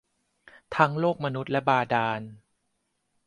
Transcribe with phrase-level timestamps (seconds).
[0.75, 2.21] ทั้งโลกมนุษย์และบาดาล